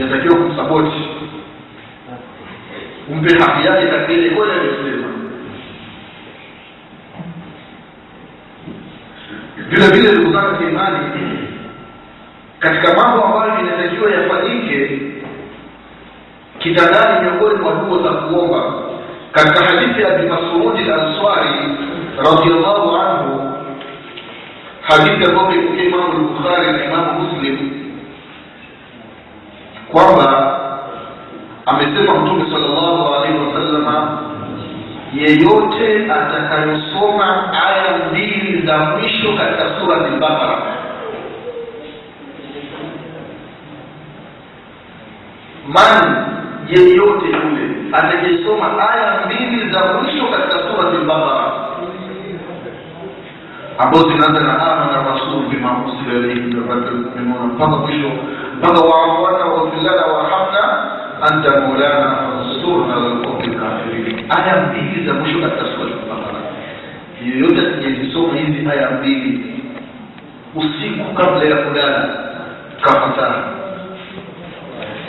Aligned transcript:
inatakiwa 0.00 0.36
kumsapoti 0.36 1.08
umpe 3.12 3.34
haki 3.38 3.66
yake 3.66 3.86
katika 3.86 4.12
ile 4.12 4.30
kweli 4.30 4.52
aliyosema 4.52 5.08
vile 9.68 9.86
vile 9.86 10.12
ndugu 10.12 10.32
katika 10.32 10.90
katika 12.58 12.94
mambo 13.02 13.24
ambayo 13.24 13.60
inatakiwa 13.60 14.10
yafanyike 14.10 15.00
kitandani 16.58 17.20
miongoni 17.24 17.58
mwa 17.62 17.72
dua 17.72 18.02
za 18.02 18.18
kuomba 18.20 18.72
katika 19.32 19.64
hadithi 19.64 20.02
ya 20.02 20.18
bimasudi 20.18 20.84
lanswari 20.84 21.50
radiallahu 22.16 22.96
anhu 22.96 23.52
hadithi 24.82 25.30
ambayo 25.30 25.52
imepokea 25.52 25.84
imamu 25.84 26.12
lbukhari 26.12 26.72
na 26.72 26.84
imamu 26.84 27.20
muslim 27.20 27.79
kwamba 29.92 30.56
amesema 31.66 32.14
mtume 32.20 32.44
salllahu 32.52 33.14
alaihi 33.14 33.38
wasallama 33.38 34.18
yeyote 35.14 36.12
atakayosoma 36.12 37.52
aya 37.66 37.98
mbili 38.10 38.66
za 38.66 38.78
mwisho 38.78 39.32
katika 39.36 39.80
surati 39.80 40.10
lbakara 40.16 40.58
man 45.68 46.26
yeyote 46.68 47.26
yule 47.26 47.76
atakayesoma 47.92 48.88
aya 48.90 49.20
mbili 49.26 49.72
za 49.72 49.80
mwisho 49.92 50.26
katika 50.26 50.58
surati 50.58 50.96
lbakara 50.96 51.52
ambazo 53.78 54.08
zinaanza 54.10 54.40
na 54.40 54.58
amana 54.72 55.10
rasul 55.10 55.42
bima 55.50 55.76
ursila 55.84 56.34
mpaka 57.46 57.76
mwisho 57.76 58.10
mpaka 58.60 58.80
waafwana 58.80 59.44
waghfirlana 59.44 60.06
warhamna 60.06 60.90
anta 61.22 61.50
maulana 61.60 62.16
fansurna 62.16 62.94
lalqaumi 62.96 63.46
lkafirin 63.46 64.24
aya 64.38 64.56
mbili 64.66 65.06
za 65.06 65.14
mwisho 65.14 65.38
katika 65.40 65.60
surati 65.64 65.94
lbakara 66.06 66.40
yeyote 67.26 67.60
atakayezisoma 67.60 68.34
hizi 68.38 68.68
aya 68.70 68.90
mbili 68.90 69.54
usiku 70.54 71.14
kabla 71.14 71.44
ya 71.44 71.56
kulala 71.56 72.08
kafasaha 72.80 73.44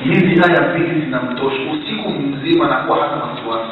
hizi 0.04 0.42
aya 0.50 0.62
mbili 0.70 1.02
zinamtosha 1.02 1.62
usiku 1.74 2.10
mzima 2.10 2.68
na 2.68 2.76
kuwa 2.76 2.98
hana 2.98 3.24
wasiwasi 3.24 3.72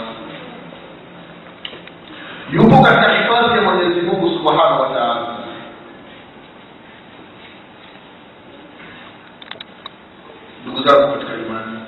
yupo 2.54 2.82
katika 2.84 3.12
hifadhi 3.14 3.58
ya 3.58 3.62
mwenyezi 3.72 4.02
mungu 4.02 4.30
subhanahu 4.30 4.82
wa 4.82 4.90
taala 4.90 5.39
zangu 10.90 11.14
katika 11.14 11.34
imani. 11.34 11.80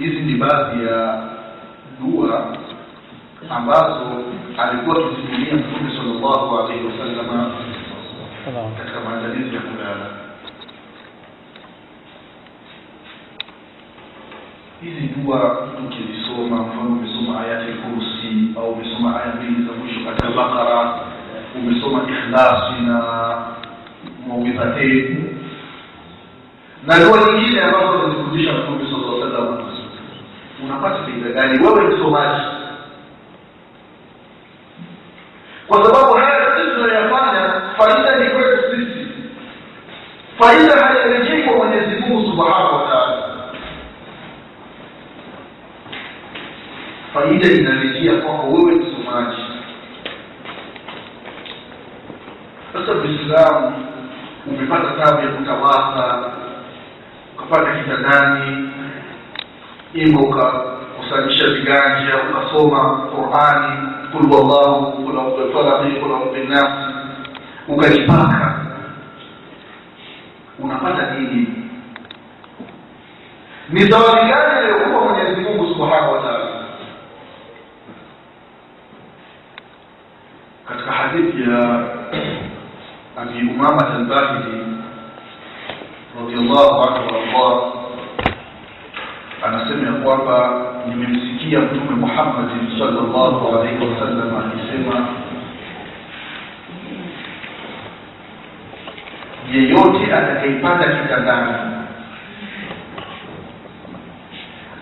Hizi 0.00 0.20
ni 0.20 0.34
baadhi 0.34 0.86
ya 0.86 1.22
dua 2.00 2.56
ambazo 3.50 4.06
alikuwa 4.58 4.96
akisimulia 4.96 5.54
mtume 5.54 5.90
salllahu 5.96 6.58
alaihi 6.58 6.86
wasalama 6.86 7.50
katika 8.78 9.00
maandalizi 9.00 9.54
ya 9.56 9.60
kulala. 9.62 10.06
Hizi 14.82 15.00
dua 15.16 15.68
mtu 15.72 15.84
ukizisoma 15.86 16.56
mfano 16.56 16.80
umesoma 16.88 17.40
ayati 17.40 17.72
kursi 17.72 18.48
au 18.58 18.70
umesoma 18.72 19.22
aya 19.22 19.34
mbili 19.34 19.66
za 19.66 19.72
mwisho 19.72 20.00
katika 20.10 20.28
bakara 20.30 21.00
umesoma 21.54 22.02
ikhlasi 22.02 22.82
na 22.86 22.98
mauidhatain 24.28 25.38
na 26.86 26.98
dua 26.98 27.32
nyingine 27.32 27.60
ambazo 27.60 27.98
zinazifundisha 27.98 28.52
mtume 28.52 28.90
sala 28.90 29.48
unapata 30.64 30.96
faida 31.04 31.28
gani? 31.28 31.66
Wewe 31.66 31.94
msomaji. 31.96 32.42
Kwa 35.66 35.84
sababu 35.84 36.14
haya 36.14 36.56
sisi 36.56 36.70
tunayafanya 36.74 37.62
faida 37.78 38.16
ni 38.18 38.30
kwetu 38.30 38.62
sisi. 38.70 39.06
Faida 40.38 40.86
hairejei 40.86 41.42
kwa 41.42 41.56
mwenyezi 41.56 42.00
mungu 42.00 42.26
subhanahu 42.30 42.74
wa 42.74 42.84
faida 47.14 47.48
inarejea 47.52 48.20
kwako 48.20 48.46
wewe 48.46 48.74
msomaji 48.74 49.42
sasa 53.44 53.72
umepata 54.46 55.04
tabu 55.04 55.20
ya 55.26 55.32
kutawasa 55.32 56.30
ukapata 57.36 57.76
kitandani 57.76 58.68
ima 59.94 60.20
ukakusanyisha 60.20 61.46
viganja 61.48 62.14
ukasoma 62.30 62.96
qurani 63.14 63.88
kul 64.12 64.30
wallahu 64.32 64.92
kuna 64.92 65.20
audhu 65.22 66.00
kuna 66.00 66.14
ubinafsi, 66.14 66.94
ukajipaka. 67.68 68.60
Unapata 70.58 71.10
nini? 71.14 71.46
Ni 73.68 73.80
zawadi 73.90 74.28
gani 74.28 74.58
aliyokupa 74.58 75.00
mwenyezi 75.00 75.40
mungu 75.40 75.66
subhanahu 75.74 76.12
wa 76.12 76.22
katika 80.68 80.92
hadithi 80.92 81.42
ya 81.50 81.84
abi 83.34 83.50
umama 83.50 83.82
albahili 83.94 84.62
radiallahu 86.14 86.82
anhu 86.86 87.10
waardah 87.34 87.72
anasema 89.46 89.86
ya 89.86 89.92
kwamba 89.92 90.62
nimemsikia 90.88 91.60
mtume 91.60 91.90
muhammadin 92.00 92.78
salllahu 92.78 93.48
alaihi 93.58 93.78
wasallam 93.84 94.30
akisema 94.36 95.06
yeyote 99.52 100.14
atakaipanda 100.14 100.84
kitandani 100.84 101.52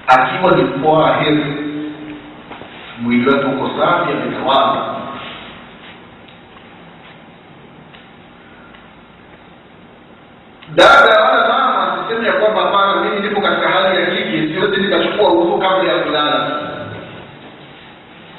akiwa 0.07 0.57
ni 0.57 0.63
mkwahir 0.63 1.39
mwili 3.03 3.31
wake 3.31 3.45
uko 3.47 3.71
safi 3.81 4.13
ametawala 4.13 4.92
dada 10.69 11.21
wala 11.23 11.49
mama 11.49 11.99
siseme 12.09 12.27
ya 12.27 12.33
kwamba 12.33 12.61
hapana 12.63 13.01
mimi 13.03 13.21
nipo 13.29 13.41
katika 13.41 13.69
hali 13.69 14.01
ya 14.01 14.07
kike 14.07 14.55
siwezi 14.55 14.81
nikachukua 14.81 15.33
udhu 15.33 15.59
kabla 15.59 15.93
ya 15.93 15.99
kulala. 15.99 16.51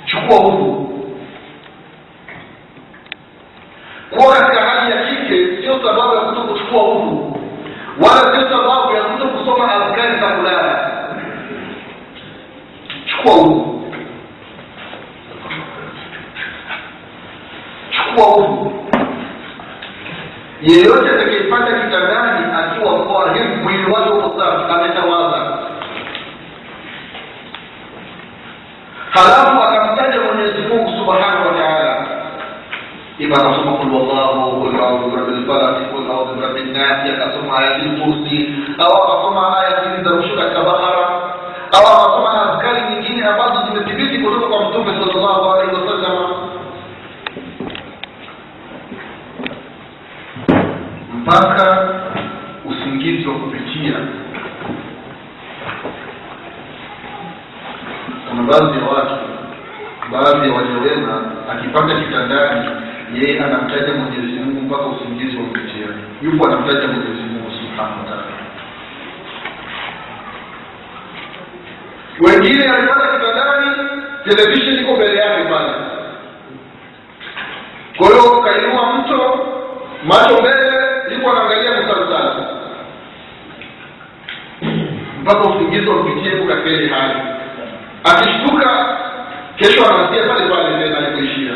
Chukua 0.05 0.39
udhu 0.47 0.89
kuwa 4.09 4.35
katika 4.35 4.61
hali 4.61 4.91
ya 4.91 5.03
kike 5.05 5.61
sio 5.63 5.79
sababu 5.87 6.15
ya 6.15 6.21
kuto 6.21 6.41
kuchukua 6.41 6.83
udhu 6.83 7.37
wala 8.01 8.21
sio 8.39 8.49
sababu 8.49 8.93
ya 8.95 9.01
kuto 9.03 9.27
kusoma 9.27 9.71
adhkari 9.73 10.19
za 10.19 10.27
kulala. 10.27 10.89
Chukua 13.05 13.35
udhu 13.35 13.83
chukua 17.91 18.35
udhu 18.37 18.72
yeyote 20.63 21.09
atakayepata 21.09 21.65
kitandani 21.81 22.45
akiwa 22.59 22.93
tahir 23.25 23.47
mwili 23.63 23.91
wake 23.91 24.09
uko 24.09 24.39
safi 24.39 24.73
ametawadha 24.73 25.57
halafu 29.09 29.63
akamtaja 29.63 30.21
mwenyezi 30.21 30.61
mungu 30.61 30.89
subhanahu 30.89 31.47
wa 31.47 31.53
taala. 31.53 32.05
Ima 33.19 33.35
akasoma 33.35 33.71
kul 33.71 33.91
wallahu 33.93 34.61
kul 34.61 34.79
audhu 34.81 35.09
birabil 35.11 35.45
falaq 35.47 35.75
kul 35.91 36.11
audhu 36.11 36.33
birabbin 36.35 36.75
akasoma 36.75 37.57
ayatul 37.57 37.99
kursi 38.01 38.37
au 38.79 38.93
akasoma 39.03 39.57
aya 39.59 39.71
zili 39.83 40.03
za 40.03 40.15
mwisho 40.15 40.35
katika 40.35 40.61
bahara 40.63 41.05
au 41.77 41.85
akasoma 41.93 42.29
azkari 42.53 42.81
nyingine 42.89 43.25
ambazo 43.27 43.59
zimethibiti 43.67 44.17
kutoka 44.23 44.47
kwa 44.47 44.69
mtume 44.69 44.91
sallallahu 44.99 45.51
alaihi 45.51 45.75
wasallam 45.75 46.17
mpaka 51.23 51.89
usingizi 52.65 53.27
wa 53.29 53.35
kupitia. 53.35 53.93
Kuna 58.29 58.43
baadhi 58.43 58.77
ya 58.79 58.85
watu 58.85 59.15
baadhi 60.11 60.49
ya 60.49 60.55
waliowema 60.55 61.21
akipata 61.51 61.95
kitandani 62.01 62.69
yeye 63.13 63.43
anamtaja 63.43 63.93
mwenyezi 63.93 64.39
mungu 64.39 64.61
mpaka 64.61 64.85
usingizi 64.85 65.37
wa 65.37 65.43
kupitia. 65.43 65.87
Yupo 66.21 66.47
anamtaja 66.47 66.87
mwenyezi 66.87 67.21
mungu 67.21 67.51
subhanahu 67.51 67.99
wa 68.09 68.23
wengine 72.31 72.69
alipata 72.69 73.07
kitandani 73.07 73.89
televisheni 74.23 74.81
iko 74.81 74.95
mbele 74.95 75.15
yake 75.19 75.43
pale. 75.43 75.73
Kwa 77.97 78.07
hiyo 78.07 78.41
kainua 78.43 78.93
mto 78.93 79.45
macho 80.07 80.41
mbele 80.41 80.82
yuko 81.23 81.31
anaangalia 81.35 81.71
msalsala 81.81 82.35
mpaka 85.21 85.39
usingizi 85.49 85.87
umpitie 85.89 86.31
katika 86.47 86.69
ile 86.69 86.87
hali. 86.87 87.13
Akishtuka 88.03 88.97
kesho 89.55 89.85
anaanzia 89.85 90.23
pale 90.23 90.49
pale 90.49 90.83
tena 90.83 90.97
alikuishia 90.97 91.51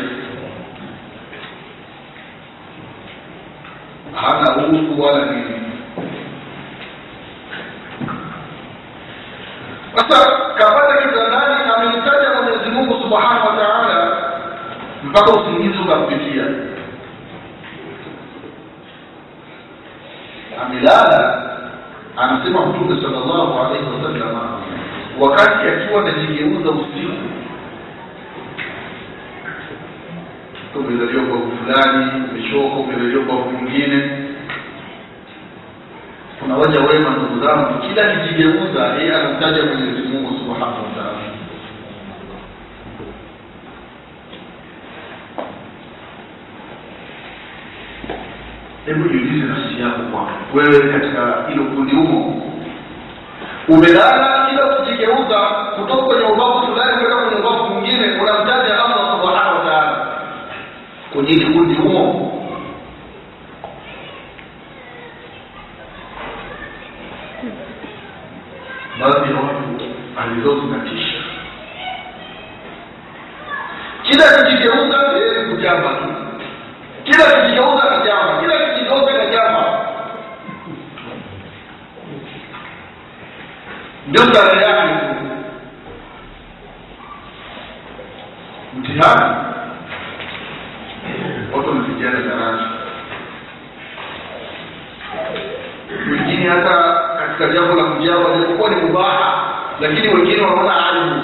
hana 4.14 4.56
ufu 4.56 5.02
wala 5.02 5.24
nini. 5.24 5.54
Sasa 9.94 10.30
kapata 10.58 10.96
kitandani 11.02 11.54
amemtaja 11.76 12.32
mwenyezi 12.42 12.70
mungu 12.70 13.02
subhanahu 13.02 13.46
wa 13.48 13.56
taala 13.56 14.16
mpaka 15.04 15.30
usingizi 15.32 15.78
ukampitia 15.78 16.44
amelala 20.62 21.42
anasema 22.16 22.66
mtume 22.66 23.02
sallallahu 23.02 23.58
alaihi 23.60 23.84
wasallam 23.84 24.60
wakati 25.20 25.68
akiwa 25.68 26.00
anajigeuza 26.02 26.70
usiku 26.70 27.12
umelaliwa 30.74 31.24
kwa 31.24 31.38
fulani 31.58 32.10
umechoka 32.30 32.76
umelaliwa 32.76 33.24
kwa 33.24 33.34
mwingine 33.36 34.10
kuna 36.40 36.56
waja 36.56 36.80
wema 36.80 37.10
ndugu 37.10 37.44
zangu 37.46 37.78
kila 37.78 38.12
akijigeuza 38.12 38.86
yeye 38.86 39.14
anamtaja 39.14 39.62
mwenyezi 39.64 40.08
mungu 40.08 40.28
subhanahu 40.38 40.82
wa 40.84 40.90
taala 40.94 41.18
hebu 48.88 49.08
jiulize 49.08 49.46
nafsi 49.46 49.80
yako 49.82 49.98
kwamba 50.12 50.32
wewe 50.54 50.92
katika 50.92 51.44
hilo 51.48 51.64
kundi 51.64 51.96
humo. 51.96 52.42
Umelala 53.68 54.46
kila 54.50 54.78
ukijigeuza 54.80 55.38
kutoka 55.76 56.02
kwenye 56.02 56.22
ubavu 56.24 56.66
fulani 56.66 56.96
kwenda 56.98 57.16
kwenye 57.16 57.40
ubavu 57.40 57.64
mwingine 57.74 58.20
unamtaja 58.20 58.84
allah 58.84 59.20
subhanahu 59.22 59.58
wa 59.58 59.64
taala. 59.64 60.06
Kwenye 61.12 61.28
hili 61.28 61.46
kundi 61.54 61.74
humo. 61.74 62.24
Baadhi 69.00 69.32
watu 69.34 70.66
na 70.66 70.76
zinatisha 70.76 71.18
kila 74.02 74.24
kujigeuza, 74.24 74.98
yeye 75.16 75.44
kujamba 75.44 75.88
tu. 75.88 76.08
Kila 77.04 77.24
kijigeuza 77.24 77.84
na 77.90 78.04
jamba 78.06 78.40
kila 78.40 78.56
kijigeuza 78.74 79.12
na 79.12 79.26
jamba 79.26 79.88
starehe 84.14 84.62
yake. 84.62 84.94
Mtihani. 88.78 89.34
Watu 91.56 91.68
wanapigiana 91.68 92.20
daraja 92.20 92.62
wengine 96.10 96.48
hata 96.50 97.00
katika 97.18 97.48
jambo 97.54 97.74
la 97.74 97.84
kujaba 97.84 98.36
lilikuwa 98.36 98.70
ni 98.70 98.76
mubaha 98.76 99.42
lakini 99.80 100.08
wengine 100.08 100.42
wanaona 100.42 100.86
aibu 100.86 101.14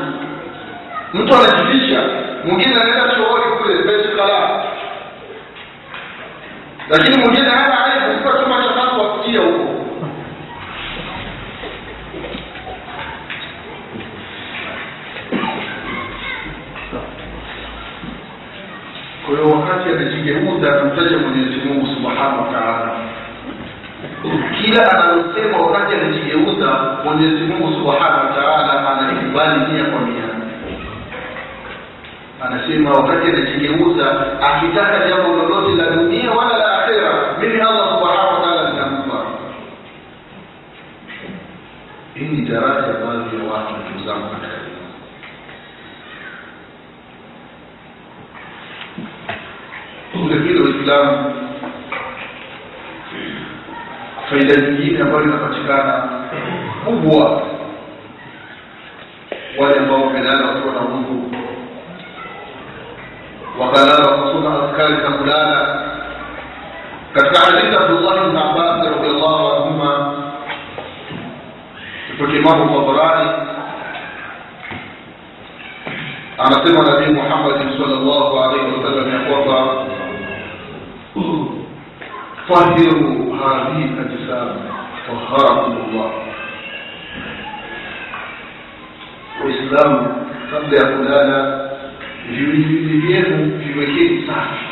mtu 1.14 1.34
anajificha 1.34 2.00
mwingine 2.44 2.74
anaenda 2.80 3.14
chooni 3.14 3.56
kule 3.62 3.74
besi 3.82 4.08
kala 4.16 4.64
lakini 6.90 7.16
mwingine 7.18 7.48
hana 7.48 7.84
aibu 7.84 8.22
kwa 8.22 8.32
chuma 8.32 8.62
cha 8.62 8.68
tatu 8.80 9.00
wakutia 9.00 9.40
huko 9.40 9.73
anamtaja 21.04 21.18
mwenyezi 21.18 21.56
mungu 21.68 21.86
subhanahu 21.86 22.42
wa 22.42 22.52
taala. 22.52 22.90
Kila 24.62 24.90
analosema 24.92 25.58
wakati 25.58 25.94
anajigeuza 25.94 26.96
mwenyezi 27.04 27.44
mungu 27.44 27.72
subhanahu 27.72 28.26
wa 28.26 28.32
taala 28.42 28.90
analikubali 28.90 29.72
mia 29.72 29.84
kwa 29.84 30.00
mia. 30.00 30.24
Anasema 32.40 32.90
wakati 32.90 33.28
anajigeuza 33.30 34.26
akitaka 34.40 35.08
jambo 35.08 35.28
lolote 35.36 35.82
la 35.82 35.90
dunia 35.90 36.30
wala 36.30 36.58
la 36.58 36.82
akhera 36.82 37.36
mimi 37.40 37.60
allah 37.60 37.88
subhanahu 37.98 38.34
wataala 38.34 38.70
nitampa. 38.70 39.26
Hii 42.14 42.24
ni 42.24 42.42
daraja 42.48 42.92
baadhi 42.92 43.36
ya 43.36 43.52
watu 43.52 43.74
ndugu 43.76 44.04
katika 44.08 44.56
dini. 44.64 44.74
vile 50.36 50.60
vile 50.94 51.08
waislamu 51.08 51.34
faida 54.30 54.56
nyingine 54.56 55.00
ambayo 55.02 55.22
inapatikana 55.24 56.08
kubwa 56.84 57.42
wale 59.58 59.78
ambao 59.78 60.02
wamelala 60.02 60.46
wakiwa 60.46 60.74
na 60.74 60.80
udhu 60.80 61.30
wakalala 63.60 64.10
wakasoma 64.10 64.64
askari 64.70 64.94
za 64.94 65.10
kulala 65.18 65.80
katika 67.14 67.38
hadithi 67.40 67.76
abdullah 67.76 68.14
bn 68.30 68.36
abbas 68.36 68.86
radhiallahu 68.86 69.48
anhuma 69.56 70.14
kutoka 72.10 72.32
imamu 72.38 72.86
tabarani 72.86 73.30
anasema 76.38 76.84
nabii 76.90 77.12
Muhammad 77.12 77.78
sallallahu 77.78 78.38
alaihi 78.40 78.66
wasallam 78.76 79.12
ya 79.14 79.20
kwamba 79.30 79.84
طهروا 82.48 83.34
هذه 83.36 83.84
الأجسام 83.84 84.56
طهركم 85.08 85.72
الله 85.88 86.10
وإسلام 89.44 89.92
قبل 90.52 90.72
يقول 90.74 91.06
أنا 91.08 91.64
vivienu 92.24 93.58
viwekeni 93.60 94.26
safi 94.26 94.64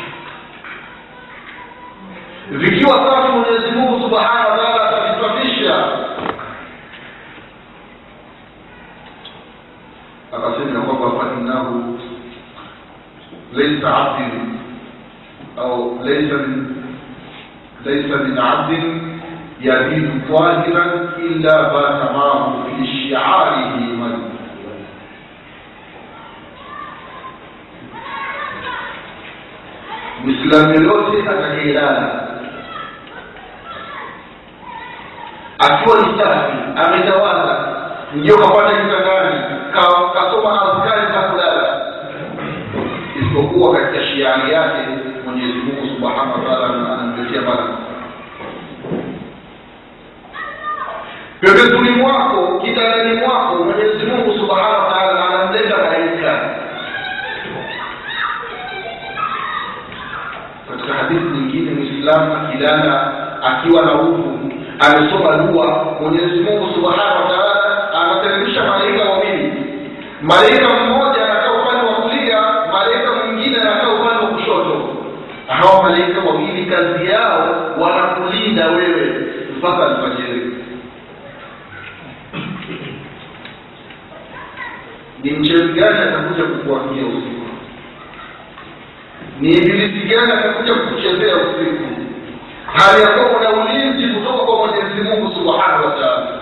vikiwa 2.51 2.91
safi 2.97 3.31
mwenyezi 3.31 3.71
mungu 3.71 4.01
subhanahu 4.01 4.51
wa 4.51 4.57
taala 4.57 4.89
atavitwafisha 4.89 5.87
akasema 10.31 10.81
kwamba 10.81 11.19
fainahu 11.23 11.99
laisa 13.53 13.97
abdi 13.97 14.23
أو 15.59 15.97
ليس 16.03 16.31
من 16.33 16.65
ليس 17.85 18.05
من 18.05 18.39
عبد 18.39 18.71
يبيد 19.61 20.21
طاهرا 20.29 20.85
إلا 21.17 21.73
بات 21.73 22.11
معه 22.11 22.63
في 22.63 23.09
شعاره 23.09 23.75
من 23.75 24.33
مثل 30.23 30.67
ملوثي 30.69 31.21
فتحيلان 31.21 32.21
أكبر 35.61 35.93
إستاذي 35.93 36.53
أمي 36.85 37.11
دوالا 37.11 37.73
نجيو 38.15 38.35
مفانا 38.35 38.69
إستاذاني 38.71 39.39
كاسوما 40.13 40.51
أذكاري 40.63 41.05
كاسولالا 41.13 41.93
إسكوكوا 43.19 43.77
كاكتشياني 43.77 44.49
ياتي 44.49 45.02
Mwenyezi 45.43 45.59
Mungu 45.61 45.87
Subhanahu 45.95 46.31
wa 46.33 46.39
Ta'ala 46.45 46.67
anamletea 46.67 47.41
baraka. 47.41 47.73
Pembezoni 51.41 51.89
mwako, 51.89 52.59
kitandani 52.65 53.13
mwako, 53.13 53.55
Mwenyezi 53.63 54.05
Mungu 54.05 54.33
Subhanahu 54.39 54.73
wa 54.87 54.93
Ta'ala 54.93 55.27
anamleta 55.29 55.77
malaika. 55.77 56.49
Katika 60.71 60.93
hadithi 60.93 61.25
nyingine, 61.25 61.71
Muislamu 61.71 62.35
akilala 62.35 63.11
akiwa 63.43 63.81
na 63.85 63.93
udhu, 64.01 64.39
amesoma 64.79 65.37
dua, 65.37 65.85
Mwenyezi 66.01 66.39
Mungu 66.43 66.73
Subhanahu 66.73 67.21
wa 67.23 67.29
Ta'ala 67.29 67.91
anateremsha 68.01 68.63
malaika 68.63 69.03
wawili. 69.09 69.53
Malaika 70.21 70.69
mmoja 70.69 71.25
anakaa 71.25 71.51
upande 71.61 71.85
wa 71.87 71.93
kulia, 71.93 72.41
malaika 72.71 73.11
mwingine 73.13 73.61
anakaa 73.61 73.89
upande 73.93 74.25
wa 74.25 74.31
kushoto 74.31 74.89
hawa 75.63 75.83
malaika 75.83 76.21
wawili 76.21 76.65
kazi 76.65 77.05
yao 77.09 77.71
wanakulinda 77.79 78.67
wewe 78.67 79.25
mpaka 79.57 79.85
alfajiri. 79.87 80.53
Ni 85.23 85.31
mchezo 85.31 85.67
gani 85.67 85.99
atakuja 85.99 86.43
kukuambia 86.43 87.03
usiku? 87.05 87.47
Ni 89.39 89.51
ibilisi 89.53 90.07
gani 90.07 90.31
atakuja 90.31 90.73
kukuchezea 90.73 91.35
usiku? 91.35 91.83
Hali 92.73 93.01
ya 93.01 93.07
kuwa 93.07 93.39
una 93.39 93.49
ulinzi 93.63 94.07
kutoka 94.07 94.43
kwa 94.45 94.67
mwenyezi 94.67 95.01
mungu 95.01 95.35
subhanahu 95.35 95.85
wa 95.85 95.91
taala. 95.91 96.39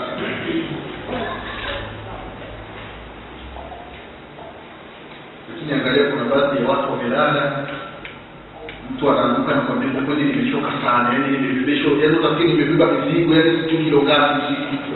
Lakini 5.50 5.74
angalia 5.74 6.04
kuna 6.12 6.24
baadhi 6.24 6.64
ya 6.64 6.70
watu 6.70 6.92
wamelala 6.92 7.68
mtu 8.96 9.10
anaanguka 9.12 9.56
na 9.56 9.62
kwambia 9.62 10.02
kweli 10.02 10.24
nimechoka 10.24 10.72
sana. 10.86 11.10
Yani 11.14 11.38
nimebebesha 11.38 11.90
yani 12.04 12.18
unafikiri 12.18 12.54
nimebeba 12.54 12.92
mizigo 12.92 13.34
yani 13.36 13.52
sijui 13.64 13.84
kilo 13.86 14.02
ngapi 14.04 14.42
usiku 14.54 14.94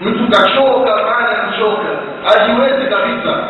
mtu 0.00 0.30
kachoka 0.32 0.96
baada 1.04 1.30
ya 1.32 1.40
kuchoka 1.46 1.88
hajiwezi 2.24 2.86
kabisa. 2.90 3.48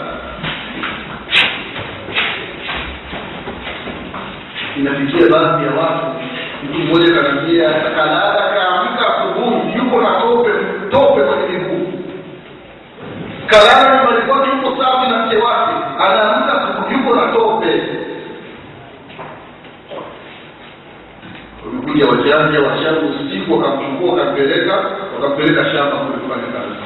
Inafikia 4.77 5.29
baadhi 5.31 5.65
ya 5.67 5.71
watu 5.73 6.07
mtu 6.65 6.79
mmoja 6.79 7.15
kanaambia 7.15 7.71
kalala 7.71 8.51
kaamka 8.55 9.17
asubuhi 9.17 9.79
yuko 9.79 10.01
na 10.01 10.09
tope 10.21 10.51
tope 10.91 11.21
kwenye 11.23 11.49
miguu. 11.59 11.93
Kalala 13.47 13.97
nyumbani 13.97 14.27
kwake 14.27 14.51
yuko 14.51 14.83
safi 14.83 15.11
na 15.11 15.27
mke 15.27 15.37
wake 15.37 15.75
anaamka 15.99 16.93
yuko 16.93 17.15
na 17.15 17.33
tope 17.33 17.83
wamekuja 22.07 22.33
wajanja 22.37 22.61
washamba 22.61 23.01
usiku 23.01 23.53
wakamchukua 23.59 24.11
wakampeleka 24.15 24.75
wakampeleka 25.15 25.65
shamba 25.71 25.97
kulifanya 25.97 26.53
kazi. 26.53 26.79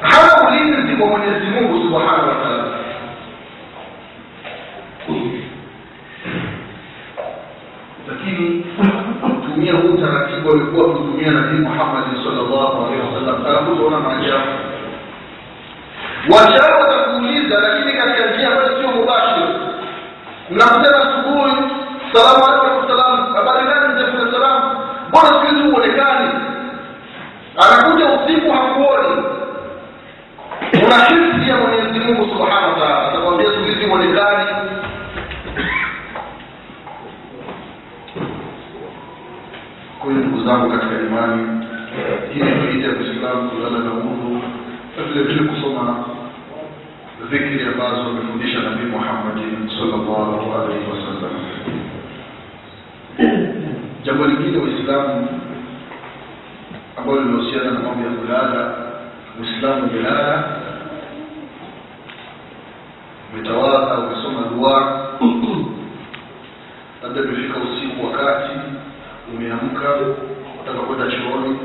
Hana 0.00 0.48
ulinzi 0.48 0.96
kwa 0.96 1.06
mwenyezi 1.06 1.46
mungu 1.46 1.78
subhanahu 1.82 2.28
wa 2.28 2.34
lakini 8.08 8.64
tumia 9.46 9.72
huu 9.74 9.88
utaratibu 9.94 10.52
alikuwa 10.52 10.84
kutumia 10.88 11.30
nabii 11.30 11.58
muhammadi 11.58 12.16
salllahu 12.24 12.84
alehi 12.86 13.02
wasallam. 13.06 13.46
Alakutoona 13.46 14.00
maajabu 14.00 14.48
wachawi 16.30 16.82
watakuuliza 16.82 17.58
lakini 17.60 17.92
katika 17.92 18.30
njia 18.30 18.48
ambayo 18.48 18.78
sio 18.80 18.88
mubashir. 18.90 19.48
Mnakutana 20.50 20.96
asubuhi 20.98 21.52
salamu 22.12 22.44
alaikum 22.46 22.88
salam 22.88 23.34
habari 23.34 23.66
gani 23.66 23.94
mtakuna 23.94 24.32
salamu 24.32 24.76
mbona 25.08 25.28
siku 25.28 25.54
hizi 25.54 25.68
huonekani 25.70 26.30
anakuja 27.56 28.06
usiku 28.06 28.50
hakuoni 28.52 29.22
una 30.86 31.04
hisi 31.04 31.50
ya 31.50 31.56
mwenyezi 31.56 31.98
mungu 31.98 32.24
subhanahu 32.24 32.72
wa 32.72 32.78
taala 32.78 33.08
atakwambia 33.08 33.46
siku 33.50 33.64
hizi 33.64 33.84
huonekani 33.86 34.46
kwa 40.00 40.10
hiyo 40.12 40.24
ndugu 40.24 40.44
zangu 40.46 40.70
katika 40.70 41.00
imani 41.00 41.66
hii 42.34 42.40
ni 42.42 42.50
faida 42.50 42.86
ya 42.88 42.92
uislamu 42.94 43.50
kulala 43.50 43.78
na 43.78 43.92
udhu 43.92 44.42
na 44.96 45.04
vile 45.04 45.24
vile 45.24 45.48
kusoma 45.48 46.04
dhikri 47.30 47.66
ambazo 47.72 48.00
amefundisha 48.02 48.58
nabii 48.60 48.86
muhammadin 48.90 49.70
salllahu 49.78 50.52
alaihi 50.54 50.84
wasallam 50.90 51.34
jambo 54.04 54.26
lingine 54.26 54.58
uislamu 54.58 55.28
ambalo 56.96 57.20
linahusiana 57.20 57.70
na 57.70 57.80
mambo 57.80 58.04
ya 58.08 58.10
kulala 58.14 58.74
uislamu 59.40 59.82
umelala 59.90 60.44
umetawadha 63.32 63.98
umesoma 63.98 64.40
dua 64.56 65.00
labda 67.02 67.20
imefika 67.20 67.54
usiku 67.60 68.06
wakati 68.06 68.52
umeamka 69.62 69.88
utaka 70.62 70.78
kwenda 70.86 71.06
chooni. 71.06 71.58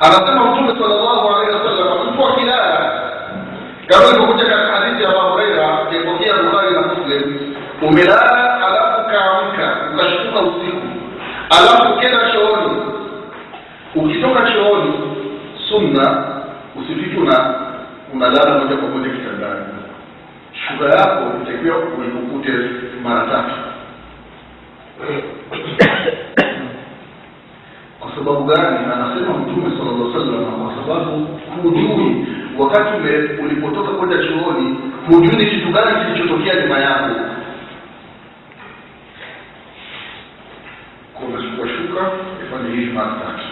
Anasema 0.00 0.44
mtume 0.44 0.68
salllahu 0.68 1.28
alehi 1.34 1.52
wasallam 1.56 2.08
mtu 2.14 2.26
akilala 2.28 3.02
kama 3.86 4.04
ilivyokuja 4.08 4.44
katika 4.44 4.72
hadithi 4.76 5.02
ya 5.02 5.08
abu 5.08 5.38
akipokea 5.38 6.34
bukhari 6.42 6.74
na 6.74 6.80
muslim 6.82 7.54
umelala 7.82 8.66
alafu 8.66 9.00
ukaamka 9.02 9.76
ukashtuka 9.94 10.40
usiku 10.40 10.82
alafu 11.50 11.92
ukenda 11.94 12.32
chooni. 12.32 12.82
Ukitoka 13.94 14.50
chooni 14.52 14.92
sunna 15.68 16.24
usifiki 16.76 17.16
una 17.16 17.54
unalala 18.14 18.58
moja 18.58 18.76
kwa 18.76 18.88
moja 18.88 19.10
kitandani. 19.10 19.64
Shuka 20.52 20.84
yako 20.84 21.22
itakiwa 21.42 21.76
uikukute 21.78 22.52
mara 23.02 23.26
tatu 23.26 23.54
kwa 28.00 28.11
sababu 28.24 28.44
gani? 28.44 28.78
Anasema 28.94 29.38
mtume 29.38 29.70
sala 29.78 29.90
llah 29.92 30.12
sallam 30.14 30.44
kwa 30.44 30.74
sababu 30.86 31.26
hujui. 31.62 32.26
Wakati 32.58 32.92
ulipotoka 33.42 33.90
kwenda 33.90 34.16
chuoni 34.18 34.78
hujui 35.06 35.36
ni 35.44 35.50
kitu 35.50 35.72
gani 35.72 36.04
kilichotokea 36.04 36.62
nyuma 36.62 36.78
yako. 36.78 37.14
Kwa 41.14 41.26
unachukua 41.28 41.68
shuka 41.68 42.10
ifanye 42.46 42.70
hivi 42.76 42.92
mara 42.92 43.08
tatu. 43.10 43.44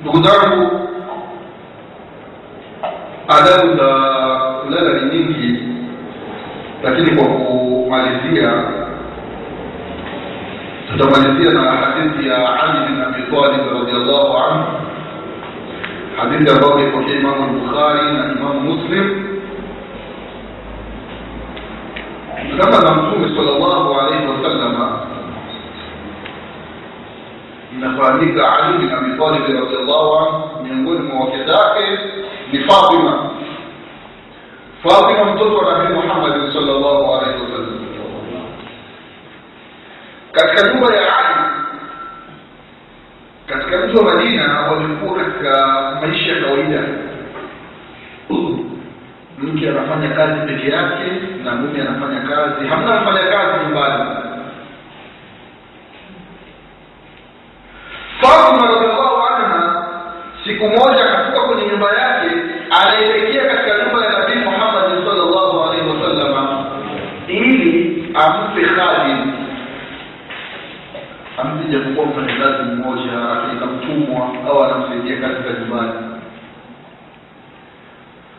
Ndugu 0.00 0.22
zangu 0.24 0.88
adabu 3.28 3.76
za 3.76 4.21
lakini 6.82 7.16
kwa 7.16 7.24
kumalizia 7.24 8.52
tutamalizia 10.90 11.52
na 11.52 11.62
hadithi 11.72 12.28
ya 12.28 12.62
ali 12.62 12.86
bin 12.88 13.00
abi 13.02 13.22
talib 13.22 13.72
radiallahu 13.72 14.38
anhu 14.38 14.64
hadithi 16.16 16.50
ambayo 16.52 16.78
imepokea 16.78 17.18
imamu 17.20 17.60
bukhari 17.60 18.04
na 18.12 18.32
imamu 18.32 18.60
muslim 18.60 19.28
kama 22.60 22.78
na 22.80 22.94
mtume 23.02 23.28
sala 23.36 23.58
llahu 23.58 23.94
alaihi 24.00 24.26
wasallama 24.26 24.98
inafahamika 27.76 28.58
ali 28.58 28.78
bin 28.78 28.90
abi 28.94 29.18
talib 29.18 29.42
radiallahu 29.64 30.16
anhu 30.18 30.64
miongoni 30.64 30.98
mwa 31.08 31.24
wake 31.24 31.36
zake 31.44 31.98
ni 32.52 32.58
fatima 32.58 33.30
fatima 34.82 35.24
mtoto 35.34 35.56
wa 35.58 35.78
nabii 35.78 35.94
Muhammad 35.94 36.52
sallallahu 36.52 37.14
alaihi 37.14 37.42
wasallam. 37.42 37.78
Katika 40.32 40.68
nyumba 40.68 40.94
ya 40.96 41.18
ali 41.18 41.34
katika 43.46 43.78
mji 43.78 43.96
wa 43.96 44.04
madina 44.04 44.60
walikuwa 44.60 45.14
katika 45.24 45.70
maisha 46.00 46.32
ya 46.32 46.42
kawaida. 46.44 46.80
Mke 49.38 49.68
anafanya 49.70 50.08
kazi 50.08 50.40
peke 50.52 50.70
yake 50.70 51.04
na 51.44 51.54
mume 51.54 51.80
anafanya 51.80 52.20
kazi. 52.20 52.66
Hamna 52.68 52.92
anafanya 53.00 53.30
kazi 53.30 53.64
nyumbani 53.64 54.04
fatima 58.20 58.66
radiallahu 58.66 59.22
anha 59.26 59.84
siku 60.44 60.64
moja 60.68 61.04
akatoka 61.04 61.46
kwenye 61.48 61.66
nyumba 61.66 61.86
yake 61.92 62.30
anaelekea 62.70 63.44
katika 63.44 63.78
nyumba 63.84 64.04
ya 64.06 64.12
nabii 64.18 64.34
muhammadi 64.44 65.06
salllahu 65.06 65.60
alaihi 65.62 65.88
wasallama 65.88 66.64
ili 67.28 68.01
ampe 68.14 68.62
khadim 68.76 69.32
amtija 71.38 71.78
japokuwa 71.78 72.06
mfanyakazi 72.06 72.62
mmoja 72.62 73.12
mtumwa 73.66 74.28
au 74.50 74.64
anamsaidia 74.64 75.20
kazi 75.20 75.34
za 75.34 75.60
nyumbani. 75.60 75.92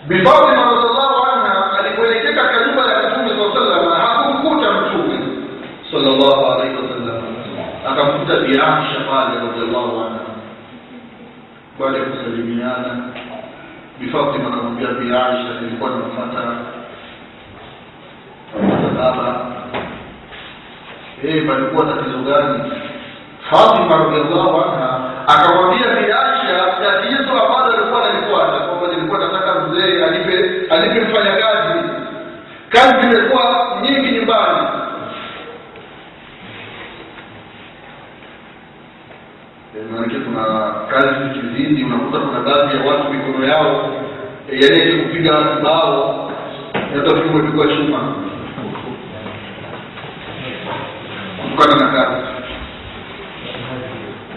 Bifatima 0.08 0.64
radiallahu 0.64 1.26
anha 1.34 1.80
alipoelekea 1.80 2.34
katika 2.34 2.66
nyumba 2.66 2.82
ya 2.94 3.10
mtume 3.10 3.30
saa 3.30 3.54
salama 3.54 3.96
hakumkuta 3.96 4.72
mtume 4.72 5.20
salllahu 5.92 6.46
alaihi 6.52 6.76
wasallam. 6.76 7.24
Akamkuta 7.92 8.40
biamsha 8.40 9.00
pale 9.10 9.36
radiallahu 9.48 10.00
anha. 10.02 10.20
Baada 11.80 11.98
ya 11.98 12.04
kusalimiana 12.06 12.98
bifatima 14.00 14.48
akamwambia 14.48 14.88
biaisha 14.88 15.62
nilikuwa 15.62 15.90
namfata 15.90 16.56
baba 18.98 19.46
eh 21.24 21.48
palikuwa 21.48 21.86
tatizo 21.86 22.18
gani? 22.18 22.72
Fatima 23.50 23.98
radhiallahu 23.98 24.58
anha 24.62 25.00
akamwambia 25.28 25.88
biaisha 25.88 26.58
tatizo 26.84 27.32
ambalo 27.42 27.74
alikuwa 27.74 28.04
analifuata 28.10 28.60
kwamba 28.68 28.88
nilikuwa 28.88 29.20
nataka 29.20 29.60
mzee 29.60 30.04
alipe 30.06 30.36
alipe 30.70 31.02
mfanya 31.02 31.32
kazi. 31.32 31.80
Kazi 32.70 33.08
nyingi 33.82 34.12
nyumbani. 34.12 34.68
Maanake 39.92 40.16
kuna 40.16 40.44
kazi 40.90 41.40
kizindi 41.40 41.84
unakuta 41.84 42.20
kuna 42.20 42.40
baadhi 42.40 42.78
ya 42.78 42.84
watu 42.92 43.14
mikono 43.14 43.46
yao 43.48 43.90
yaani 44.52 45.02
kupiga 45.04 45.32
bao 45.64 46.32
fimbo 47.22 47.40
chuma 47.68 48.00
kutokana 51.56 51.86
na 51.86 51.92
kazi. 52.06 52.22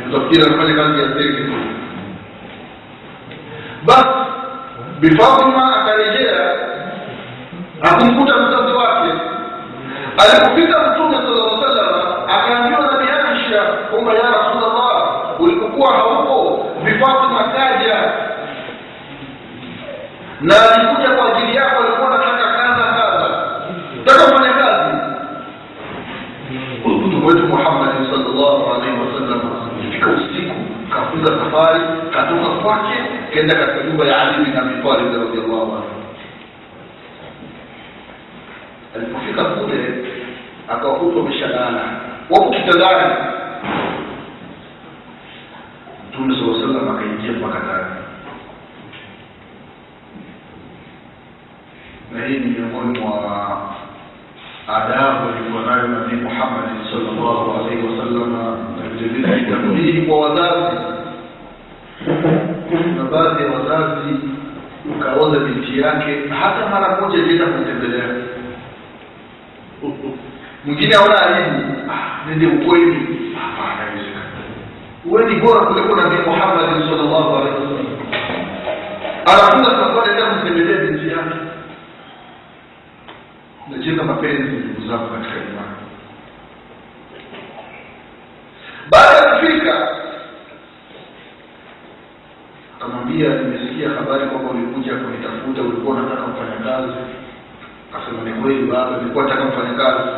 Nitafikiri 0.06 0.42
anafanya 0.46 0.74
kazi 0.74 1.00
ya 1.02 1.08
siri. 1.16 1.52
Basi 3.84 4.08
bifatima 5.00 5.76
akarejea 5.76 6.54
akumkuta 7.82 8.36
mzazi 8.36 8.72
wake. 8.72 9.12
Alipofika 10.18 10.78
mtume 10.90 11.16
sala 11.16 11.62
salama 11.62 12.28
akaambiwa 12.28 12.80
na 12.80 12.98
biaisha 12.98 13.62
kwamba 13.90 14.12
ya 14.14 14.22
rasulllah 14.22 15.40
ulipokuwa 15.40 15.92
hauko 15.92 16.66
bifatima 16.84 17.44
kaja 17.56 18.12
na 20.40 20.54
alikuja 20.74 21.10
kwa 21.10 21.36
ajili 21.36 21.56
yako 21.56 21.82
alikuwa 21.82 22.10
nataka 22.10 22.36
kaza 22.52 22.84
kaza 22.84 23.28
taka 24.04 24.24
kufanya 24.32 24.52
kazi 24.52 24.96
mtume 26.86 27.26
wetu 27.26 27.46
muhammadi 27.46 28.06
salllahu 28.10 28.72
alaihi 28.74 28.98
wasallam 29.00 29.40
ifika 29.88 30.10
usiku 30.10 30.54
kafunga 30.90 31.26
safari 31.26 31.80
katoka 32.10 32.48
kwake 33.36 33.48
kenda 33.48 33.54
katika 33.66 33.84
nyumba 33.86 34.04
ya 34.06 34.22
ali 34.22 34.44
bin 34.44 34.56
abi 34.56 34.82
talib 34.82 35.12
radiallahu 35.12 35.72
anhu 35.72 35.84
alipofika 38.96 39.44
kule 39.44 39.94
akawakuta 40.68 41.16
wameshalala 41.18 41.82
wapo 42.30 42.50
kitandani 42.50 43.14
mtume 46.10 46.34
saa 46.34 46.60
salam 46.60 46.96
akaingia 46.96 47.32
mpaka 47.32 47.58
ndani 47.58 47.94
na 52.12 52.26
hii 52.26 52.38
ni 52.38 52.46
miongoni 52.46 52.98
mwa 52.98 53.60
adabu 54.68 55.28
alikuwa 55.28 55.62
nayo 55.76 55.88
nabii 55.88 56.16
muhammadi 56.16 56.90
salllahu 56.90 57.52
alaihi 57.60 57.86
wasalama 57.86 58.56
na 58.82 58.88
vilevile 58.88 59.38
itakulihi 59.38 60.02
kwa 60.02 60.20
wazazi 60.20 60.76
na 62.96 63.04
baadhi 63.04 63.42
ya 63.44 63.50
wazazi 63.50 64.14
ukaoza 64.90 65.38
binti 65.40 65.80
yake 65.80 66.28
hata 66.28 66.68
mara 66.68 67.00
moja 67.00 67.18
jenda 67.24 67.46
kutembelea 67.46 68.04
mwingine 70.64 70.94
aona 70.94 71.22
aibu 71.36 71.90
ah, 71.92 72.28
nende 72.28 72.46
ukweli. 72.46 73.08
Hapana 73.34 73.86
uwe 75.04 75.24
ni 75.24 75.40
bora 75.40 75.60
kuliko 75.66 75.96
nabii 75.96 76.30
muhammadi 76.30 76.82
salllahu 76.88 77.36
alaihi 77.36 77.54
wasallam. 77.54 77.86
Anafunga 79.26 79.70
safari 79.70 80.10
enda 80.10 80.26
kumtembelea 80.26 80.78
binti 80.84 81.08
yake. 81.08 81.36
Najenga 83.70 84.02
mapenzi 84.02 84.42
ndugu 84.56 84.88
zangu 84.88 85.08
katika 85.08 85.34
imani 85.34 85.76
baada 88.90 89.16
ya 89.28 89.36
kufika 89.40 89.88
akamwambia 93.24 93.28
nimesikia 93.42 93.88
habari 93.90 94.26
kwamba 94.26 94.50
ulikuja 94.50 94.92
kunitafuta 94.94 95.62
ulikuwa 95.62 95.96
unataka 95.96 96.22
kufanya 96.22 96.56
kazi. 96.70 96.92
Akasema 97.94 98.22
ni 98.22 98.42
kweli 98.42 98.62
baba 98.72 98.96
nilikuwa 98.96 99.24
nataka 99.24 99.44
kufanya 99.46 99.74
kazi. 99.74 100.08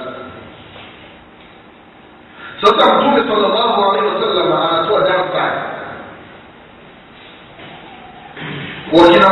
Sasa 2.60 2.94
mtume 2.94 3.16
salllahu 3.28 3.90
alehi 3.90 4.06
wasallam 4.06 4.52
anatoa 4.52 5.00
darsa 5.00 5.52
wakina 8.92 9.28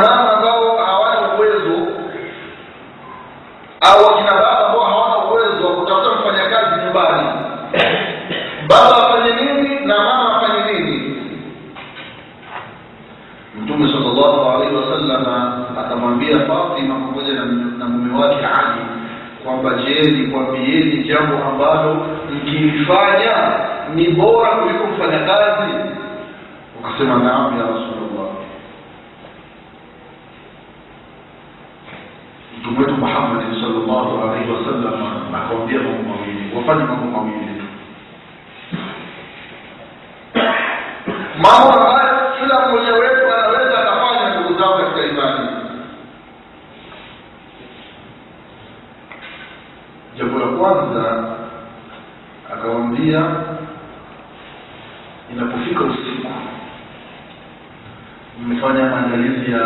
jambo 21.07 21.43
ambalo 21.43 22.05
mkilifanya 22.35 23.33
ni 23.95 24.07
bora 24.07 24.49
kuliko 24.49 24.85
mfanyakazi 24.87 25.73
ukasema 26.79 27.15
naam 27.15 27.59
ya 27.59 27.65
rasulllah 27.65 28.27
mtume 32.59 32.79
wetu 32.79 32.93
muhammadi 32.93 33.61
salllahu 33.61 34.23
alaihi 34.23 34.51
wasallam 34.51 35.35
akawambia 35.35 35.79
mambo 35.79 36.03
mawili 36.09 36.55
wafanye 36.55 36.83
mambo 36.83 37.05
mawili 37.19 37.61
mambo 41.41 41.73
ambayo 41.73 42.17
kila 42.39 42.67
mmoja 42.67 42.93
wetu 42.93 43.33
anaweza 43.37 43.79
akafanya 43.79 44.35
ndugu 44.39 44.59
zao 44.59 44.77
katika 44.77 45.05
imani 45.05 45.47
jambo 50.17 50.39
la 50.39 50.45
kwanza 50.47 51.23
akawambia 52.53 53.23
inapofika 55.31 55.81
usiku 55.83 56.27
mmefanya 58.41 58.83
maandalizi 58.83 59.51
ya 59.51 59.59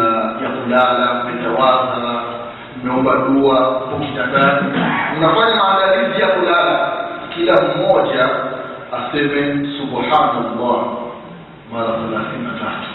ya 0.44 0.50
kulala 0.50 1.24
mmetawaza 1.24 2.24
hapo 3.10 4.00
kitandani 4.06 4.78
mnafanya 5.18 5.56
maandalizi 5.56 6.22
ya 6.22 6.28
kulala 6.28 6.92
kila 7.36 7.56
mmoja 7.62 8.30
aseme 8.92 9.68
subhanallah 9.78 10.78
mara 11.74 11.92
thelathini 11.94 12.44
na 12.48 12.54
tatu 12.60 12.92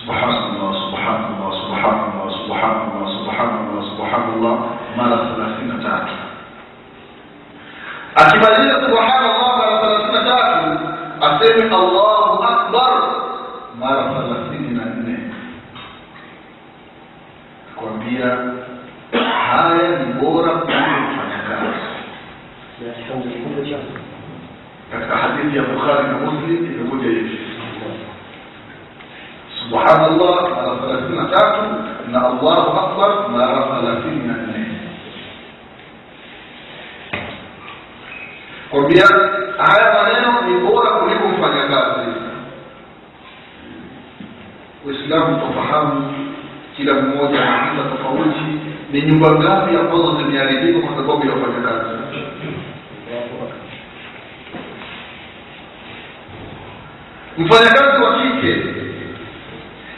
subhanallah 0.00 0.70
subhanallah 0.82 1.50
subhanallah 1.62 2.26
subhanallah 2.38 3.06
subhanallah 3.18 3.82
subhanallah 3.90 4.54
mara 4.96 5.16
thelathini 5.16 5.68
na 5.72 5.78
tatu 5.82 6.14
akimaliza 8.14 8.74
subhanallah 8.86 9.50
mara 9.58 9.74
thelathini 9.80 10.12
na 10.12 10.22
tatu 10.30 10.68
aseme 11.28 11.62
allahu 11.76 12.17
uislamu 44.86 45.40
tufahamu 45.46 46.14
kila 46.76 46.94
mmoja 46.94 47.42
anaanza 47.42 47.82
tofauti. 47.82 48.40
Ni 48.92 49.02
nyumba 49.02 49.30
ngapi 49.30 49.76
ambazo 49.76 50.16
zimeharibika 50.16 50.86
kwa 50.86 50.96
sababu 50.96 51.26
ya 51.26 51.32
wafanyakazi? 51.32 51.98
Mfanyakazi 57.38 58.02
wa 58.04 58.12
kike 58.22 58.54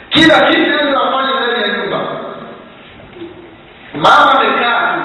kila 0.09 0.39
kitu 0.49 0.61
ndio 0.85 0.99
afanye 1.03 1.33
ndani 1.33 1.61
ya 1.61 1.77
nyumba 1.77 1.99
mama 3.93 4.31
amekaa 4.39 4.93
tu 4.93 5.01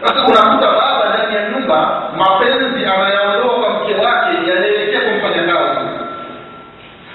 sasa 0.00 0.20
unakuta 0.26 0.66
baba 0.72 1.08
ndani 1.14 1.34
ya 1.36 1.48
nyumba 1.50 2.02
mapenzi 2.18 2.84
anayaondoa 2.86 3.58
kwa 3.60 3.70
mke 3.70 3.94
wake 3.94 4.50
yanaelekea 4.50 5.00
kwa 5.00 5.12
mfanyakazi 5.18 5.88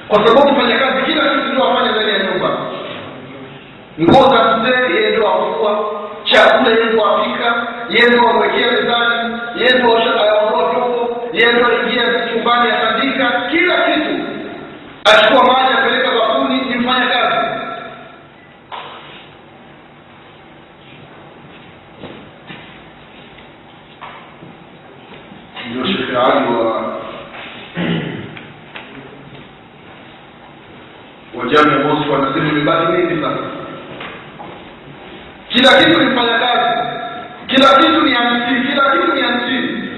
kwa 0.08 0.28
sababu 0.28 0.52
mfanyakazi 0.52 1.02
kila 1.06 1.24
kitu 1.30 1.48
ndio 1.54 1.64
afanye 1.72 1.90
ndani 1.92 2.12
ya 2.12 2.20
nyumba 2.24 2.50
nguo 4.02 4.36
za 4.36 4.58
mzee 4.58 4.94
yeye 4.96 5.10
ndio 5.10 5.28
afua 5.30 5.86
ndio 6.62 7.06
apika 7.16 7.68
yeye 7.90 8.08
ndio 8.10 8.30
amwekea 8.30 8.72
mezani 8.72 9.40
ayaondoa 10.22 10.72
vyombo 10.72 11.30
yeye 11.34 11.52
ndio 11.54 11.68
aingia 11.68 12.28
chumbani 12.34 12.72
atandika 12.72 13.42
kila 13.52 13.76
kitu 13.76 14.16
achukua 15.06 15.44
maji 15.54 15.74
apeleka 15.74 16.12
bafuni 16.12 16.62
ni 16.62 16.76
mfanya 16.76 17.06
kazi 17.08 17.48
ndio 25.70 25.86
shekhe 25.86 26.16
wa 26.16 26.76
wa 31.36 31.46
jamii 31.48 31.84
Moscow 31.84 32.14
wanasema 32.14 32.50
imebaki 32.50 32.92
nini 32.92 33.22
sasa 33.22 33.44
kila 35.50 35.84
kitu 35.84 36.00
ni 36.00 36.06
mfanya 36.06 36.40
kazi 36.40 36.88
kila 37.48 37.76
kitu 37.76 38.02
ni 38.02 38.12
hamsini 38.14 38.62
kila 38.68 38.92
kitu 38.92 39.14
ni 39.16 39.22
hamsini 39.22 39.90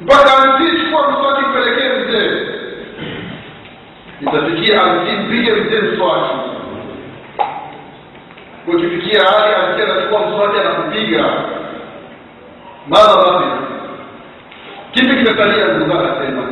mpaka 0.00 0.30
hamsini 0.30 0.80
chukua 0.80 1.10
mswaki 1.10 1.42
mpelekee 1.48 1.88
mzee 1.98 2.46
itafikia 5.02 5.16
hamsini 5.16 5.28
pige 5.30 5.52
mzee 5.52 5.80
mswaki. 5.80 6.34
Ukifikia 8.66 9.20
hali 9.24 9.54
hamsini 9.54 9.90
anachukua 9.90 10.26
mswaki 10.26 10.58
anakupiga. 10.60 11.24
Mama 12.88 13.26
mame, 13.32 13.46
kipi 14.92 15.06
kimesalia 15.06 15.66
ndugu 15.68 15.92
anasema. 15.98 16.42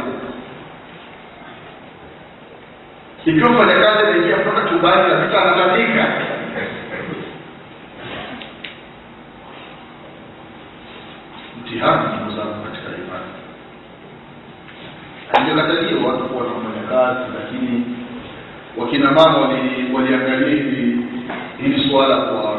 Ikiwa 3.27 3.51
mfanyakazi 3.51 4.07
ameingia 4.07 4.37
mpaka 4.37 4.69
chumbani 4.69 5.09
napita 5.15 5.43
anatandika 5.43 6.07
mtihani 11.61 12.09
ndugu 12.17 12.37
zangu 12.37 12.65
katika 12.65 12.89
imani. 12.89 13.33
Haijakataliwa 15.33 16.13
watu 16.13 16.25
kuwa 16.25 16.45
na 16.45 16.89
kazi 16.89 17.21
lakini 17.39 17.88
wakina 18.81 19.11
mama 19.13 19.39
waliangalia 19.95 20.49
hili 20.49 21.07
hili 21.63 21.91
suala 21.91 22.17
kwa 22.17 22.57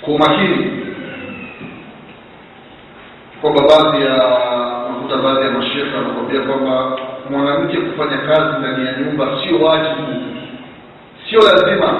kwa 0.00 0.14
umakini. 0.14 0.70
Kwamba 3.40 3.62
baadhi 3.62 4.04
ya 4.06 4.16
nakuta 4.88 5.16
baadhi 5.16 5.42
ya 5.46 5.50
mashekhe 5.50 5.96
wanakwambia 5.96 6.40
kwamba 6.40 6.98
mwanamke 7.30 7.76
kufanya 7.76 8.18
kazi 8.18 8.58
ndani 8.58 8.86
ya 8.86 8.92
nyumba 8.92 9.26
sio 9.42 9.58
wajibu. 9.66 10.06
Sio 11.30 11.40
lazima. 11.40 11.94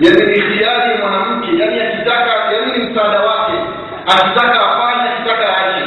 Yani 0.00 0.26
ni 0.26 0.54
hiari 0.54 0.98
mwanamke 1.02 1.58
yani 1.58 1.80
akitaka 1.80 2.52
yani 2.52 2.78
ni 2.78 2.90
msaada 2.90 3.20
wake. 3.20 3.52
Akitaka 4.06 4.60
afanye 4.70 5.08
akitaka 5.10 5.56
aache 5.56 5.84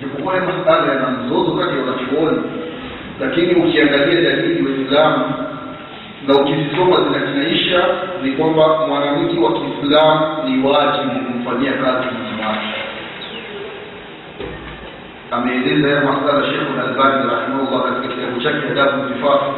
japokuwa 0.00 0.34
masala 0.40 0.92
yana 0.92 1.10
mzozo 1.10 1.52
kati 1.52 1.74
ya 1.78 1.84
wanachuoni 1.84 2.42
lakini 3.20 3.54
ukiangalia 3.54 4.20
dalili 4.22 4.66
waislamu 4.72 5.24
na 6.26 6.34
ukizisoma 6.34 6.96
zinakinaisha 7.04 7.84
ni 8.22 8.30
kwamba 8.32 8.86
mwanamke 8.86 9.38
wa 9.40 9.52
kiislamu 9.52 10.20
ni 10.44 10.66
wajibu 10.68 11.20
kumfanyia 11.26 11.72
kazi 11.72 12.06
mume 12.06 12.46
wake 12.46 12.74
ameeleza 15.30 15.88
haya 15.88 16.00
masala 16.00 16.46
shekhu 16.46 16.72
lalbani 16.76 17.30
rahimahullah 17.30 17.82
katika 17.92 18.14
kitabu 18.14 18.40
chake 18.40 18.66
adabu 18.70 19.08
zifafu 19.08 19.52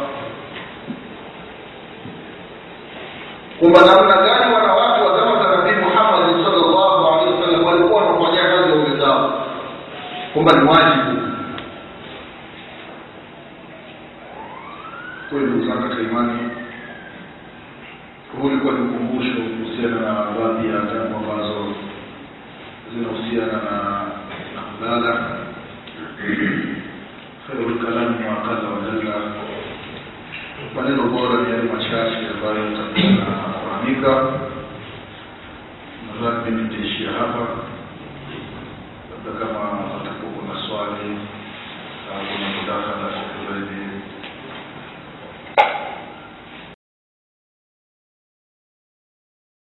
kwamba 3.60 3.80
namna 3.80 4.16
gani 4.16 4.54
wanawake 4.54 5.00
wa 5.04 5.20
zama 5.20 5.42
za 5.42 5.56
nabii 5.56 5.80
muhammadi 5.84 6.44
sallallahu 6.44 7.06
alehi 7.08 7.32
wasallam 7.40 7.64
walikuwa 7.66 8.02
wanafanyia 8.04 8.42
kazi 8.44 8.70
waume 8.72 8.96
zao 9.00 9.32
kwamba 10.32 10.52
ni 10.52 10.68
wajibu 10.68 11.28
kweli 15.30 15.46
ndugu 15.46 15.66
zangu 15.66 15.82
katika 15.82 16.02
imani 16.02 16.38
huu 18.32 18.46
ulikuwa 18.48 18.72
ni 18.74 18.80
ukumbusho 18.80 19.30
kuhusiana 19.42 20.00
na 20.00 20.12
baadhi 20.14 20.68
ya 20.68 20.72
jambo 20.74 21.16
ambazo 21.18 21.74
zinahusiana 22.94 23.52
na 23.52 24.02
na 24.54 24.60
kulala 24.78 25.26
khairu 27.46 27.68
lkalami 27.70 28.16
maakala 28.24 28.68
wajalla 28.68 29.14
maneno 30.76 31.02
bora 31.02 31.42
ni 31.42 31.50
yale 31.50 31.62
machache 31.72 32.18
ambayo 32.34 32.64
yatakuwa 32.64 33.02
yanafahamika 33.04 34.12